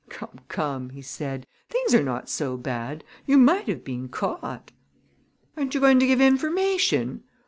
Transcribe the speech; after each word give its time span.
"Come, 0.09 0.39
come!" 0.47 0.89
he 0.89 1.03
said. 1.03 1.45
"Things 1.69 1.93
are 1.93 2.01
not 2.03 2.27
so 2.27 2.57
bad. 2.57 3.03
You 3.27 3.37
might 3.37 3.67
have 3.69 3.83
been 3.83 4.09
caught!" 4.09 4.71
"Aren't 5.55 5.75
you 5.75 5.79
going 5.79 5.99
to 5.99 6.07
give 6.07 6.19
information?" 6.19 7.23